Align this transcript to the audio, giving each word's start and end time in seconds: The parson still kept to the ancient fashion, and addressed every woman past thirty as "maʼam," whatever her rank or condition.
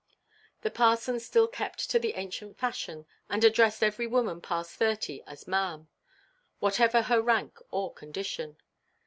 The 0.63 0.71
parson 0.71 1.19
still 1.19 1.47
kept 1.47 1.87
to 1.91 1.99
the 1.99 2.15
ancient 2.15 2.57
fashion, 2.57 3.05
and 3.29 3.43
addressed 3.43 3.83
every 3.83 4.07
woman 4.07 4.41
past 4.41 4.71
thirty 4.71 5.21
as 5.27 5.43
"maʼam," 5.43 5.89
whatever 6.57 7.03
her 7.03 7.21
rank 7.21 7.59
or 7.69 7.93
condition. 7.93 8.57